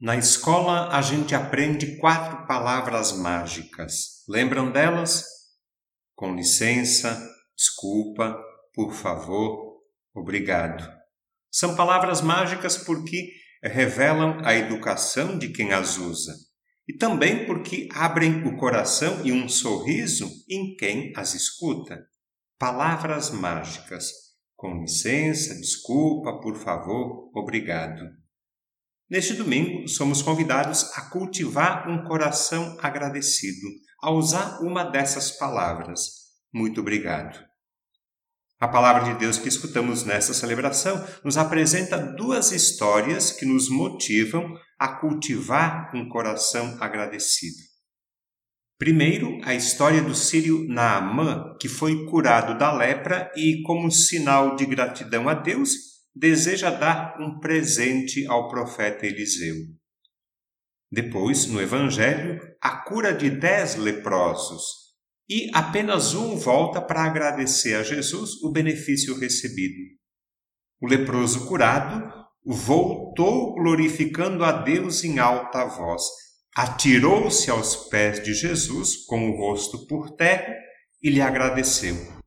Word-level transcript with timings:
Na 0.00 0.16
escola 0.16 0.96
a 0.96 1.02
gente 1.02 1.34
aprende 1.34 1.96
quatro 1.96 2.46
palavras 2.46 3.10
mágicas. 3.10 4.24
Lembram 4.28 4.70
delas? 4.70 5.24
Com 6.14 6.36
licença, 6.36 7.20
desculpa, 7.56 8.40
por 8.72 8.92
favor, 8.92 9.80
obrigado. 10.14 10.88
São 11.50 11.74
palavras 11.74 12.20
mágicas 12.20 12.76
porque 12.76 13.32
revelam 13.60 14.38
a 14.44 14.54
educação 14.54 15.36
de 15.36 15.48
quem 15.48 15.72
as 15.72 15.98
usa 15.98 16.32
e 16.86 16.96
também 16.96 17.44
porque 17.44 17.88
abrem 17.92 18.46
o 18.46 18.56
coração 18.56 19.26
e 19.26 19.32
um 19.32 19.48
sorriso 19.48 20.30
em 20.48 20.76
quem 20.76 21.12
as 21.16 21.34
escuta. 21.34 22.06
Palavras 22.56 23.30
mágicas. 23.30 24.12
Com 24.54 24.80
licença, 24.80 25.56
desculpa, 25.56 26.40
por 26.40 26.56
favor, 26.56 27.30
obrigado. 27.34 28.27
Neste 29.10 29.32
domingo, 29.32 29.88
somos 29.88 30.20
convidados 30.20 30.92
a 30.94 31.02
cultivar 31.08 31.88
um 31.88 32.04
coração 32.04 32.76
agradecido, 32.80 33.66
a 34.02 34.10
usar 34.10 34.60
uma 34.60 34.84
dessas 34.84 35.30
palavras. 35.30 36.00
Muito 36.52 36.82
obrigado. 36.82 37.42
A 38.60 38.68
palavra 38.68 39.04
de 39.12 39.18
Deus 39.18 39.38
que 39.38 39.48
escutamos 39.48 40.04
nesta 40.04 40.34
celebração 40.34 41.02
nos 41.24 41.38
apresenta 41.38 41.96
duas 41.96 42.52
histórias 42.52 43.30
que 43.30 43.46
nos 43.46 43.70
motivam 43.70 44.58
a 44.78 44.88
cultivar 44.88 45.90
um 45.94 46.08
coração 46.08 46.76
agradecido. 46.78 47.56
Primeiro, 48.78 49.40
a 49.42 49.54
história 49.54 50.02
do 50.02 50.14
sírio 50.14 50.66
Naamã, 50.68 51.56
que 51.60 51.68
foi 51.68 52.04
curado 52.06 52.58
da 52.58 52.72
lepra 52.72 53.32
e, 53.34 53.62
como 53.62 53.90
sinal 53.90 54.54
de 54.54 54.66
gratidão 54.66 55.28
a 55.28 55.34
Deus, 55.34 55.97
deseja 56.18 56.70
dar 56.70 57.16
um 57.20 57.38
presente 57.38 58.26
ao 58.26 58.48
profeta 58.48 59.06
Eliseu. 59.06 59.54
Depois, 60.90 61.46
no 61.46 61.60
Evangelho, 61.60 62.40
a 62.60 62.82
cura 62.82 63.12
de 63.12 63.30
dez 63.30 63.76
leprosos, 63.76 64.88
e 65.28 65.50
apenas 65.52 66.14
um 66.14 66.36
volta 66.36 66.80
para 66.80 67.04
agradecer 67.04 67.74
a 67.74 67.82
Jesus 67.82 68.42
o 68.42 68.50
benefício 68.50 69.18
recebido. 69.18 69.76
O 70.80 70.88
leproso 70.88 71.46
curado 71.46 72.10
voltou 72.44 73.54
glorificando 73.54 74.42
a 74.42 74.52
Deus 74.52 75.04
em 75.04 75.18
alta 75.18 75.66
voz, 75.66 76.02
atirou-se 76.56 77.50
aos 77.50 77.88
pés 77.88 78.22
de 78.22 78.32
Jesus 78.32 79.04
com 79.06 79.30
o 79.30 79.36
rosto 79.36 79.86
por 79.86 80.16
terra 80.16 80.54
e 81.02 81.10
lhe 81.10 81.20
agradeceu. 81.20 82.17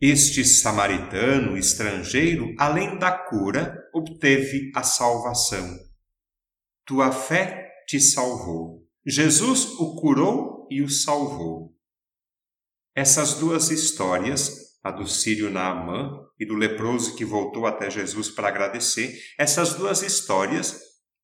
Este 0.00 0.44
samaritano 0.44 1.56
estrangeiro, 1.56 2.52
além 2.58 2.98
da 2.98 3.12
cura, 3.12 3.74
obteve 3.94 4.72
a 4.74 4.82
salvação. 4.82 5.78
Tua 6.84 7.12
fé 7.12 7.70
te 7.86 8.00
salvou. 8.00 8.84
Jesus 9.06 9.66
o 9.78 9.94
curou 9.94 10.66
e 10.68 10.82
o 10.82 10.88
salvou. 10.88 11.74
Essas 12.94 13.34
duas 13.34 13.70
histórias, 13.70 14.78
a 14.82 14.90
do 14.90 15.06
sírio 15.06 15.50
Naamã 15.50 16.10
e 16.38 16.44
do 16.44 16.54
leproso 16.54 17.14
que 17.14 17.24
voltou 17.24 17.66
até 17.66 17.88
Jesus 17.88 18.30
para 18.30 18.48
agradecer, 18.48 19.16
essas 19.38 19.74
duas 19.74 20.02
histórias, 20.02 20.78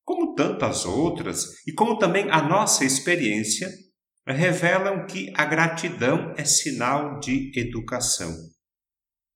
como 0.04 0.34
tantas 0.34 0.84
outras, 0.84 1.66
e 1.66 1.72
como 1.72 1.98
também 1.98 2.30
a 2.30 2.40
nossa 2.40 2.84
experiência, 2.84 3.68
revelam 4.26 5.06
que 5.06 5.32
a 5.36 5.44
gratidão 5.44 6.32
é 6.36 6.44
sinal 6.44 7.18
de 7.18 7.50
educação. 7.58 8.32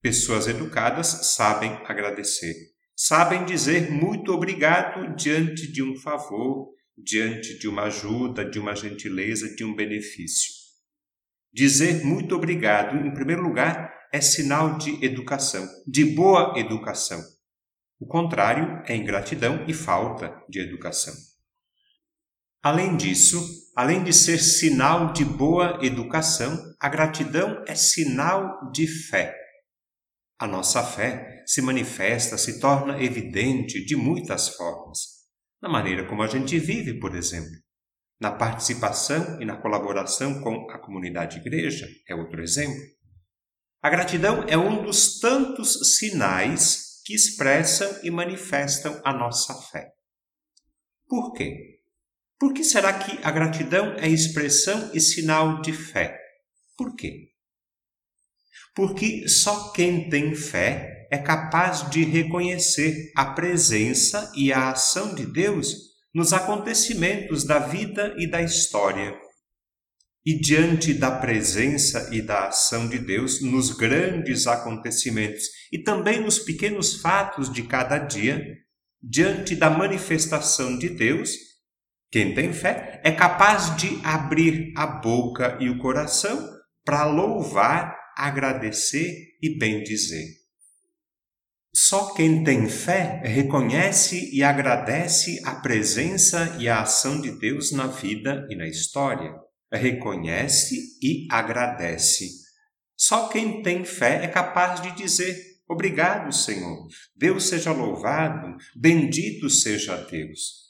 Pessoas 0.05 0.47
educadas 0.47 1.07
sabem 1.35 1.81
agradecer, 1.87 2.55
sabem 2.95 3.47
dizer 3.47 3.91
muito 3.91 4.33
obrigado 4.33 5.17
diante 5.17 5.67
de 5.67 5.83
um 5.83 5.97
favor, 5.97 6.75
diante 6.95 7.59
de 7.59 7.67
uma 7.67 7.85
ajuda, 7.85 8.45
de 8.45 8.59
uma 8.59 8.77
gentileza, 8.77 9.57
de 9.57 9.65
um 9.65 9.75
benefício. 9.75 10.53
Dizer 11.51 12.05
muito 12.05 12.35
obrigado, 12.35 12.99
em 12.99 13.15
primeiro 13.15 13.43
lugar, 13.43 13.95
é 14.13 14.21
sinal 14.21 14.77
de 14.77 15.03
educação, 15.03 15.67
de 15.87 16.05
boa 16.05 16.53
educação. 16.59 17.23
O 17.99 18.07
contrário 18.07 18.83
é 18.85 18.95
ingratidão 18.95 19.65
e 19.67 19.73
falta 19.73 20.39
de 20.51 20.61
educação. 20.61 21.15
Além 22.63 22.95
disso, 22.95 23.43
além 23.75 24.05
de 24.05 24.13
ser 24.13 24.37
sinal 24.37 25.15
de 25.15 25.25
boa 25.25 25.79
educação, 25.81 26.63
a 26.79 26.91
gratidão 26.91 27.65
é 27.67 27.75
sinal 27.75 28.71
de 28.71 28.87
fé. 28.87 29.44
A 30.39 30.47
nossa 30.47 30.83
fé 30.83 31.43
se 31.47 31.63
manifesta, 31.63 32.37
se 32.37 32.59
torna 32.61 33.03
evidente 33.03 33.85
de 33.85 33.95
muitas 33.95 34.49
formas. 34.51 34.99
Na 35.63 35.69
maneira 35.69 36.07
como 36.09 36.23
a 36.23 36.27
gente 36.27 36.59
vive, 36.59 36.99
por 36.99 37.15
exemplo. 37.15 37.53
Na 38.21 38.33
participação 38.33 39.41
e 39.41 39.45
na 39.45 39.57
colaboração 39.57 40.41
com 40.41 40.71
a 40.71 40.79
comunidade 40.79 41.39
igreja, 41.39 41.87
é 42.09 42.15
outro 42.15 42.43
exemplo. 42.43 42.83
A 43.83 43.91
gratidão 43.91 44.45
é 44.49 44.57
um 44.57 44.83
dos 44.83 45.21
tantos 45.21 45.97
sinais 45.97 47.03
que 47.05 47.15
expressam 47.15 48.01
e 48.03 48.11
manifestam 48.11 49.01
a 49.05 49.13
nossa 49.13 49.55
fé. 49.71 49.93
Por 51.07 51.33
quê? 51.33 51.81
Por 52.39 52.55
que 52.55 52.65
será 52.65 52.99
que 52.99 53.19
a 53.23 53.31
gratidão 53.31 53.95
é 53.99 54.09
expressão 54.09 54.91
e 54.95 55.01
sinal 55.01 55.61
de 55.61 55.73
fé? 55.73 56.19
Por 56.77 56.97
quê? 56.97 57.34
Porque 58.75 59.29
só 59.29 59.71
quem 59.73 60.09
tem 60.09 60.35
fé 60.35 61.07
é 61.11 61.19
capaz 61.19 61.89
de 61.91 62.03
reconhecer 62.03 63.13
a 63.17 63.25
presença 63.27 64.33
e 64.35 64.53
a 64.53 64.71
ação 64.71 65.15
de 65.15 65.25
Deus 65.25 65.77
nos 66.13 66.33
acontecimentos 66.33 67.45
da 67.45 67.59
vida 67.59 68.15
e 68.19 68.29
da 68.29 68.43
história. 68.43 69.17
E 70.27 70.39
diante 70.41 70.95
da 70.95 71.11
presença 71.11 72.09
e 72.13 72.23
da 72.23 72.49
ação 72.49 72.89
de 72.89 72.99
Deus 72.99 73.43
nos 73.43 73.71
grandes 73.71 74.47
acontecimentos 74.47 75.45
e 75.71 75.83
também 75.83 76.21
nos 76.21 76.39
pequenos 76.39 77.01
fatos 77.01 77.53
de 77.53 77.63
cada 77.63 77.99
dia, 77.99 78.43
diante 79.03 79.55
da 79.55 79.69
manifestação 79.69 80.79
de 80.79 80.89
Deus, 80.89 81.31
quem 82.11 82.35
tem 82.35 82.53
fé 82.53 83.01
é 83.05 83.13
capaz 83.13 83.77
de 83.77 84.01
abrir 84.03 84.73
a 84.77 84.87
boca 84.87 85.59
e 85.61 85.69
o 85.69 85.79
coração 85.79 86.49
para 86.85 87.05
louvar 87.05 88.04
agradecer 88.17 89.37
e 89.43 89.59
bendizer. 89.59 90.45
Só 91.75 92.15
quem 92.15 92.45
tem 92.45 92.69
fé 92.69 93.21
reconhece 93.25 94.31
e 94.33 94.45
agradece 94.45 95.41
a 95.45 95.57
presença 95.57 96.57
e 96.61 96.69
a 96.69 96.83
ação 96.83 97.21
de 97.21 97.33
Deus 97.33 97.73
na 97.73 97.89
vida 97.89 98.47
e 98.49 98.55
na 98.55 98.69
história. 98.69 99.35
Reconhece 99.73 100.77
e 101.03 101.27
agradece. 101.31 102.29
Só 102.97 103.29
quem 103.29 103.61
tem 103.63 103.85
fé 103.85 104.25
é 104.25 104.29
capaz 104.29 104.81
de 104.81 104.93
dizer: 104.93 105.37
Obrigado, 105.69 106.33
Senhor. 106.33 106.87
Deus 107.17 107.49
seja 107.49 107.73
louvado, 107.73 108.57
bendito 108.77 109.51
seja 109.51 109.97
Deus. 109.97 110.65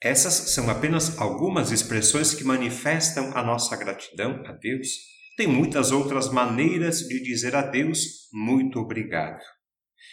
Essas 0.00 0.34
são 0.52 0.68
apenas 0.68 1.18
algumas 1.18 1.72
expressões 1.72 2.34
que 2.34 2.44
manifestam 2.44 3.36
a 3.36 3.42
nossa 3.42 3.76
gratidão 3.76 4.42
a 4.46 4.52
Deus. 4.52 4.88
Tem 5.38 5.46
muitas 5.46 5.92
outras 5.92 6.32
maneiras 6.32 6.98
de 6.98 7.22
dizer 7.22 7.54
a 7.54 7.62
Deus 7.62 8.28
muito 8.32 8.80
obrigado. 8.80 9.38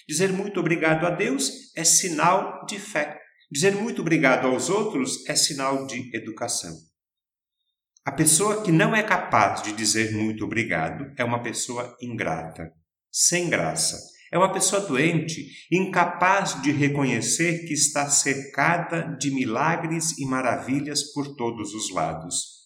Dizer 0.08 0.32
muito 0.32 0.60
obrigado 0.60 1.04
a 1.04 1.10
Deus 1.10 1.76
é 1.76 1.84
sinal 1.84 2.64
de 2.68 2.78
fé. 2.78 3.20
Dizer 3.52 3.74
muito 3.74 4.04
obrigado 4.04 4.46
aos 4.46 4.70
outros 4.70 5.28
é 5.28 5.36
sinal 5.36 5.88
de 5.88 6.16
educação. 6.16 6.72
A 8.06 8.12
pessoa 8.12 8.62
que 8.62 8.72
não 8.72 8.96
é 8.96 9.02
capaz 9.02 9.64
de 9.64 9.74
dizer 9.74 10.14
muito 10.14 10.46
obrigado 10.46 11.12
é 11.18 11.24
uma 11.24 11.42
pessoa 11.42 11.98
ingrata, 12.00 12.72
sem 13.12 13.50
graça. 13.50 13.98
É 14.32 14.38
uma 14.38 14.54
pessoa 14.54 14.84
doente, 14.84 15.44
incapaz 15.72 16.62
de 16.62 16.72
reconhecer 16.72 17.66
que 17.66 17.74
está 17.74 18.08
cercada 18.12 19.18
de 19.20 19.32
milagres 19.32 20.20
e 20.20 20.26
maravilhas 20.28 21.12
por 21.14 21.36
todos 21.36 21.74
os 21.74 21.92
lados 21.92 22.65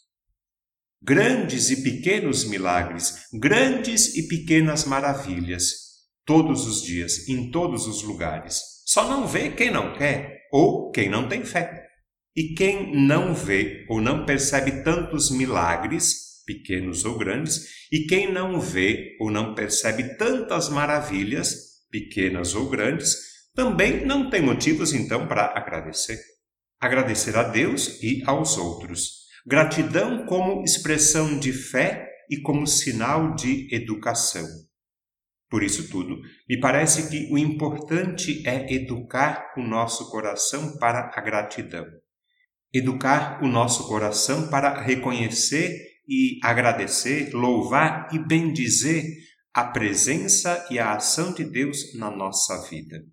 grandes 1.01 1.69
e 1.69 1.81
pequenos 1.81 2.43
milagres, 2.43 3.27
grandes 3.33 4.15
e 4.15 4.27
pequenas 4.27 4.85
maravilhas, 4.85 5.89
todos 6.25 6.67
os 6.67 6.81
dias, 6.83 7.27
em 7.27 7.49
todos 7.49 7.87
os 7.87 8.03
lugares. 8.03 8.61
Só 8.85 9.07
não 9.07 9.27
vê 9.27 9.51
quem 9.51 9.71
não 9.71 9.93
quer 9.93 10.39
ou 10.51 10.91
quem 10.91 11.09
não 11.09 11.27
tem 11.27 11.43
fé. 11.43 11.87
E 12.35 12.53
quem 12.53 12.95
não 13.05 13.33
vê 13.33 13.85
ou 13.89 13.99
não 13.99 14.25
percebe 14.25 14.83
tantos 14.83 15.31
milagres, 15.31 16.43
pequenos 16.45 17.05
ou 17.05 17.17
grandes, 17.17 17.87
e 17.91 18.05
quem 18.05 18.31
não 18.31 18.59
vê 18.59 19.17
ou 19.19 19.31
não 19.31 19.53
percebe 19.55 20.15
tantas 20.17 20.69
maravilhas, 20.69 21.55
pequenas 21.89 22.55
ou 22.55 22.69
grandes, 22.69 23.15
também 23.55 24.05
não 24.05 24.29
tem 24.29 24.41
motivos 24.41 24.93
então 24.93 25.27
para 25.27 25.45
agradecer. 25.57 26.19
Agradecer 26.79 27.35
a 27.35 27.43
Deus 27.43 28.01
e 28.01 28.23
aos 28.25 28.57
outros. 28.57 29.18
Gratidão 29.49 30.27
como 30.27 30.63
expressão 30.63 31.39
de 31.39 31.51
fé 31.51 32.07
e 32.29 32.39
como 32.39 32.67
sinal 32.67 33.33
de 33.33 33.67
educação. 33.73 34.45
Por 35.49 35.63
isso 35.63 35.89
tudo, 35.89 36.21
me 36.47 36.59
parece 36.59 37.09
que 37.09 37.33
o 37.33 37.35
importante 37.35 38.47
é 38.47 38.71
educar 38.71 39.51
o 39.57 39.63
nosso 39.63 40.11
coração 40.11 40.77
para 40.77 41.11
a 41.15 41.19
gratidão. 41.21 41.83
Educar 42.71 43.43
o 43.43 43.47
nosso 43.47 43.87
coração 43.87 44.51
para 44.51 44.83
reconhecer 44.83 45.75
e 46.07 46.37
agradecer, 46.43 47.33
louvar 47.33 48.07
e 48.13 48.19
bendizer 48.19 49.03
a 49.51 49.63
presença 49.63 50.63
e 50.69 50.77
a 50.77 50.93
ação 50.93 51.33
de 51.33 51.43
Deus 51.43 51.95
na 51.95 52.11
nossa 52.11 52.69
vida. 52.69 53.03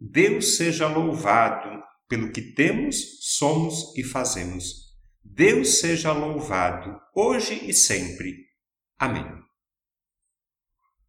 Deus 0.00 0.56
seja 0.56 0.88
louvado 0.88 1.78
pelo 2.08 2.32
que 2.32 2.40
temos, 2.40 2.96
somos 3.20 3.94
e 3.98 4.02
fazemos. 4.02 4.81
Deus 5.24 5.80
seja 5.80 6.12
louvado 6.12 7.00
hoje 7.14 7.68
e 7.68 7.72
sempre. 7.72 8.46
Amém. 8.98 9.51